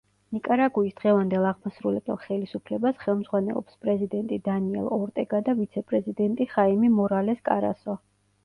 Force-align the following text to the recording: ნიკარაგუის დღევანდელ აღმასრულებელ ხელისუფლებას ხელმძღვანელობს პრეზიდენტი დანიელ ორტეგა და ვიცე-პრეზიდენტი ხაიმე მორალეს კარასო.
ნიკარაგუის 0.35 0.93
დღევანდელ 1.01 1.43
აღმასრულებელ 1.49 2.17
ხელისუფლებას 2.23 2.97
ხელმძღვანელობს 3.03 3.77
პრეზიდენტი 3.85 4.39
დანიელ 4.49 4.89
ორტეგა 4.97 5.43
და 5.51 5.57
ვიცე-პრეზიდენტი 5.61 6.49
ხაიმე 6.55 6.91
მორალეს 6.97 7.49
კარასო. 7.53 8.01